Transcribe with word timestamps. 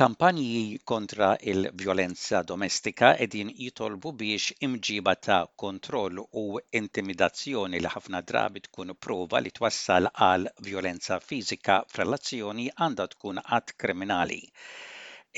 Kampanji 0.00 0.78
kontra 0.90 1.26
il-vjolenza 1.50 2.38
domestika 2.50 3.08
qegħdin 3.18 3.50
jitolbu 3.64 4.12
biex 4.22 4.54
imġiba 4.68 5.12
ta' 5.26 5.40
kontroll 5.62 6.22
u 6.42 6.44
intimidazzjoni 6.80 7.82
li 7.84 7.90
ħafna 7.96 8.22
drabi 8.32 8.62
tkun 8.66 8.94
prova 9.06 9.42
li 9.44 9.52
twassal 9.58 10.08
għal 10.28 10.48
vjolenza 10.70 11.18
fiżika 11.26 11.76
f'relazzjoni 11.92 12.70
għandha 12.78 13.06
tkun 13.12 13.42
għat 13.44 13.76
kriminali. 13.84 14.40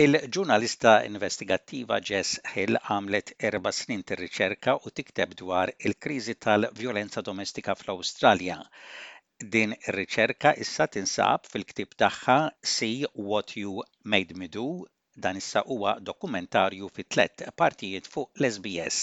Il-ġurnalista 0.06 0.92
investigattiva 1.10 1.98
Jess 1.98 2.38
Hill 2.54 2.78
għamlet 2.78 3.32
erba 3.50 3.72
snin 3.80 4.06
ter 4.06 4.22
riċerka 4.22 4.76
u 4.86 4.94
tikteb 4.94 5.34
dwar 5.42 5.74
il-kriżi 5.88 6.38
tal-vjolenza 6.46 7.24
domestika 7.32 7.74
fl-Awstralja 7.82 8.62
din 9.54 9.72
ir-riċerka 9.84 10.50
issa 10.64 10.84
tinsab 10.96 11.48
fil-ktib 11.52 11.94
tagħha 12.02 12.34
See 12.74 13.06
What 13.30 13.54
You 13.62 13.72
Made 14.14 14.36
Me 14.42 14.48
Do 14.56 14.66
dan 15.24 15.40
issa 15.40 15.62
huwa 15.74 15.94
dokumentarju 16.10 16.90
fi 16.98 17.04
tlet 17.16 17.42
partijiet 17.62 18.06
fuq 18.12 18.30
l-SBS. 18.42 19.00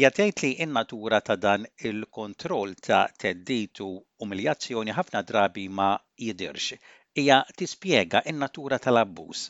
Ija 0.00 0.10
tgħid 0.20 0.42
li 0.44 0.52
in-natura 0.66 1.20
ta' 1.28 1.36
dan 1.46 1.68
il-kontroll 1.92 2.74
ta' 2.88 3.02
tedditu 3.26 3.90
umiljazzjoni 4.28 4.96
ħafna 5.00 5.24
drabi 5.32 5.66
ma 5.80 5.90
jidirx. 6.28 6.80
Hija 7.20 7.42
tispjega 7.56 8.24
in-natura 8.32 8.80
tal-abbuż 8.88 9.48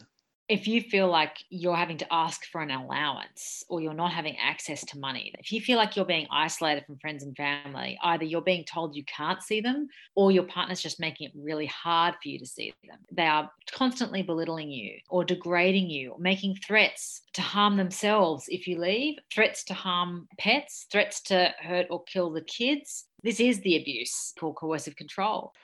if 0.52 0.69
you 0.69 0.83
feel 0.83 1.09
like 1.09 1.38
you're 1.48 1.74
having 1.83 1.97
to 1.97 2.12
ask 2.12 2.45
for 2.45 2.61
an 2.61 2.70
allowance 2.70 3.65
or 3.70 3.80
you're 3.80 3.95
not 3.95 4.12
having 4.12 4.36
access 4.36 4.84
to 4.84 4.98
money, 4.98 5.33
if 5.39 5.50
you 5.50 5.62
feel 5.62 5.78
like 5.78 5.97
you're 5.97 6.05
being 6.05 6.27
isolated 6.31 6.84
from 6.84 6.98
friends 6.98 7.22
and 7.25 7.34
family, 7.34 7.98
either 8.03 8.25
you're 8.27 8.42
being 8.42 8.62
told 8.64 8.94
you 8.94 9.03
can't 9.06 9.42
see 9.42 9.62
them 9.62 9.89
or 10.14 10.31
your 10.31 10.42
partner's 10.42 10.83
just 10.83 11.00
making 11.00 11.27
it 11.28 11.33
really 11.34 11.64
hard 11.64 12.14
for 12.22 12.28
you 12.28 12.39
to 12.39 12.44
see 12.44 12.75
them. 12.86 12.98
They 13.11 13.27
are 13.27 13.50
constantly 13.72 14.20
belittling 14.22 14.70
you 14.70 14.98
or 15.09 15.25
degrading 15.25 15.89
you, 15.89 16.17
making 16.19 16.56
threats 16.56 17.22
to 17.33 17.41
harm 17.41 17.78
themselves 17.78 18.44
if 18.48 18.66
you 18.66 18.78
leave, 18.78 19.16
threats 19.33 19.64
to 19.64 19.72
harm 19.75 20.28
pets, 20.39 20.84
threats 20.92 21.22
to 21.31 21.50
hurt 21.62 21.87
or 21.89 22.03
kill 22.05 22.31
the 22.31 22.42
kids. 22.42 23.06
This 23.25 23.41
is 23.41 23.61
the 23.61 23.78
abuse 23.81 24.34
called 24.39 24.56
coercive 24.56 24.97
control. 24.97 25.55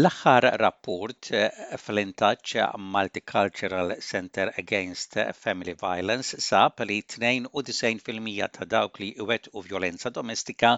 L-aħħar 0.00 0.44
rapport 0.60 1.28
eh, 1.36 1.52
fl 1.76 1.98
intaċ 2.06 2.50
Multicultural 2.94 3.92
Center 4.08 4.50
Against 4.62 5.14
Family 5.44 5.74
Violence 5.82 6.40
sab 6.46 6.82
li 6.90 6.98
92% 7.12 8.50
ta' 8.58 8.66
dawk 8.74 9.00
li 9.00 9.08
u 9.56 9.62
violenza 9.70 10.12
domestika 10.18 10.72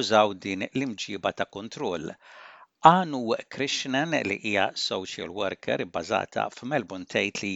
użaw 0.00 0.34
din 0.46 0.66
l-imġiba 0.66 1.32
ta' 1.38 1.46
kontroll. 1.56 2.10
Anu 2.92 3.22
Krishnan 3.56 4.12
li 4.32 4.36
hija 4.50 4.66
social 4.84 5.32
worker 5.40 5.86
Bazata 5.96 6.44
f'Melbourne 6.58 7.08
tgħid 7.14 7.42
li 7.46 7.54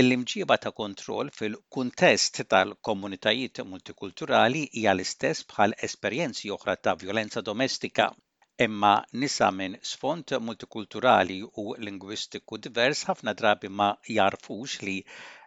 dell-imġiba 0.00 0.56
ta' 0.64 0.74
kontroll 0.82 1.30
fil-kuntest 1.42 2.42
tal-komunitajiet 2.56 3.62
multikulturali 3.76 4.64
hija 4.72 4.96
l-istess 4.98 5.46
bħal 5.54 5.78
esperjenzi 5.90 6.52
oħra 6.58 6.76
ta' 6.88 6.96
violenza 7.04 7.44
domestika 7.52 8.08
imma 8.58 9.04
nisa 9.12 9.50
minn 9.50 9.76
sfond 9.82 10.32
multikulturali 10.40 11.38
u 11.56 11.72
lingwistiku 11.78 12.58
divers 12.60 13.04
ħafna 13.08 13.32
drabi 13.40 13.70
ma 13.72 13.88
jarfux 14.16 14.76
li 14.82 14.96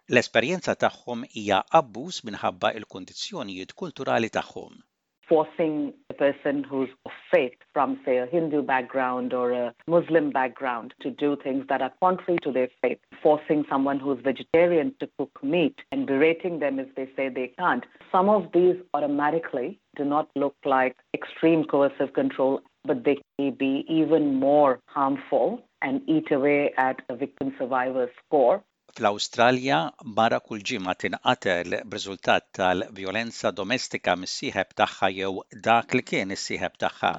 l-esperjenza 0.09 0.73
tagħhom 0.85 1.21
hija 1.35 1.59
abbuż 1.81 2.23
minħabba 2.25 2.71
il-kondizzjonijiet 2.79 3.73
kulturali 3.77 4.29
tagħhom. 4.33 4.81
forcing 5.27 5.91
a 6.11 6.13
person 6.13 6.63
who's 6.63 6.89
of 7.03 7.11
faith 7.33 7.55
from, 7.73 7.99
say, 8.05 8.19
a 8.19 8.27
Hindu 8.27 8.61
background 8.61 9.33
or 9.33 9.53
a 9.53 9.73
Muslim 9.87 10.29
background 10.29 10.93
to 11.01 11.09
do 11.09 11.35
things 11.43 11.65
that 11.67 11.81
are 11.81 11.91
contrary 11.99 12.37
to 12.43 12.51
their 12.51 12.67
faith, 12.79 12.99
forcing 13.23 13.65
someone 13.67 13.99
who's 13.99 14.19
vegetarian 14.23 14.93
to 14.99 15.09
cook 15.17 15.31
meat 15.41 15.73
and 15.91 16.05
berating 16.05 16.59
them 16.59 16.77
if 16.77 16.93
they 16.93 17.09
say 17.15 17.27
they 17.29 17.47
can't. 17.57 17.83
Some 18.11 18.29
of 18.29 18.51
these 18.53 18.75
automatically 18.93 19.79
do 19.95 20.05
not 20.05 20.29
look 20.35 20.53
like 20.63 20.93
extreme 21.15 21.63
coercive 21.65 22.13
control 22.13 22.61
but 22.87 23.03
they 23.05 23.17
may 23.39 23.49
be 23.65 23.69
even 23.99 24.23
more 24.49 24.79
harmful 24.95 25.49
and 25.81 25.95
eat 26.15 26.29
away 26.31 26.71
at 26.77 26.97
a 27.09 27.15
victim 27.23 27.47
survivor 27.59 28.05
score. 28.21 28.57
fl 28.99 29.07
australja 29.11 29.79
mara 30.19 30.39
kull 30.49 30.63
ġimma 30.71 30.93
tinqatel 31.05 31.75
b'riżultat 31.93 32.45
tal-vjolenza 32.59 33.53
domestika 33.61 34.15
mis-sieħeb 34.25 34.77
tagħha 34.83 35.11
jew 35.19 35.33
dak 35.69 35.97
li 35.99 36.03
kien 36.13 36.35
is-sieħeb 36.37 36.77
tagħha 36.85 37.13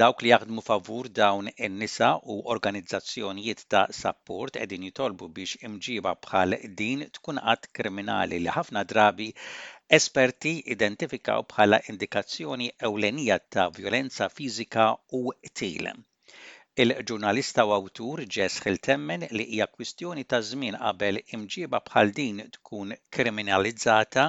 Dawk 0.00 0.22
li 0.24 0.28
jaħdmu 0.30 0.62
favur 0.66 1.08
dawn 1.16 1.48
in-nisa 1.66 2.06
u 2.34 2.34
organizzazzjonijiet 2.52 3.58
ta' 3.74 3.80
support 3.96 4.54
qegħdin 4.56 4.86
jitolbu 4.86 5.26
biex 5.38 5.58
imġiba 5.68 6.14
bħal 6.26 6.56
din 6.78 7.02
tkun 7.18 7.40
qatt 7.48 7.68
kriminali 7.78 8.38
li 8.44 8.52
ħafna 8.54 8.84
drabi 8.92 9.26
esperti 9.98 10.52
identifikaw 10.76 11.44
bħala 11.50 11.80
indikazzjoni 11.94 12.68
ewlenija 12.90 13.38
ta' 13.56 13.66
violenza 13.80 14.30
fiżika 14.38 14.86
u 15.20 15.20
til. 15.60 15.90
Il-ġurnalista 16.86 17.68
u 17.68 17.74
awtur 17.78 18.24
Jess 18.38 18.64
Hiltemmen 18.64 19.28
li 19.40 19.46
hija 19.50 19.68
kwistjoni 19.74 20.24
ta' 20.34 20.40
żmien 20.52 20.78
qabel 20.86 21.20
imġiba 21.38 21.82
bħal 21.90 22.14
din 22.22 22.40
tkun 22.56 22.96
kriminalizzata 23.18 24.26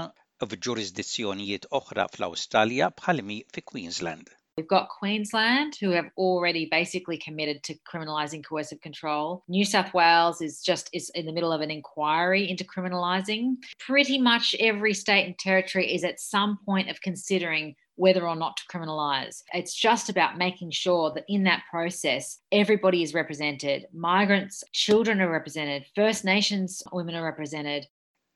f'ġurisdizzjonijiet 0.49 1.71
oħra 1.81 2.09
fl-Awstralja 2.17 2.91
bħalmi 2.99 3.41
fi 3.53 3.67
Queensland. 3.73 4.27
We've 4.55 4.67
got 4.67 4.89
Queensland, 4.89 5.77
who 5.77 5.89
have 5.91 6.09
already 6.15 6.67
basically 6.69 7.17
committed 7.17 7.63
to 7.63 7.75
criminalising 7.91 8.43
coercive 8.45 8.81
control. 8.81 9.43
New 9.47 9.65
South 9.65 9.91
Wales 9.95 10.41
is 10.41 10.61
just 10.61 10.91
is 10.93 11.09
in 11.15 11.25
the 11.25 11.31
middle 11.33 11.51
of 11.51 11.61
an 11.61 11.71
inquiry 11.71 12.47
into 12.47 12.63
criminalising. 12.63 13.55
Pretty 13.79 14.19
much 14.21 14.55
every 14.59 14.93
state 14.93 15.25
and 15.25 15.39
territory 15.39 15.91
is 15.91 16.03
at 16.03 16.19
some 16.19 16.59
point 16.67 16.87
of 16.91 17.01
considering 17.01 17.75
whether 17.95 18.27
or 18.27 18.35
not 18.35 18.55
to 18.57 18.63
criminalize. 18.71 19.41
It's 19.55 19.73
just 19.73 20.07
about 20.07 20.37
making 20.37 20.69
sure 20.69 21.11
that 21.15 21.25
in 21.27 21.43
that 21.45 21.63
process, 21.71 22.37
everybody 22.51 23.01
is 23.01 23.15
represented. 23.15 23.87
Migrants, 23.91 24.63
children 24.71 25.19
are 25.19 25.31
represented, 25.31 25.85
First 25.95 26.25
Nations 26.25 26.83
women 26.91 27.15
are 27.15 27.25
represented. 27.25 27.87